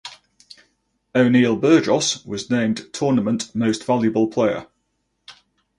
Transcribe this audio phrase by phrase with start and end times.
[1.13, 4.65] O’Neill Burgos was named Tournament Most Valuable Player.